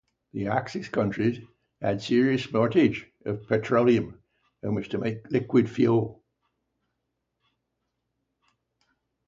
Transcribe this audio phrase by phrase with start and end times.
[0.33, 1.39] The Axis countries
[1.79, 4.19] had serious shortages of petroleum
[4.59, 6.23] from which to make liquid fuel.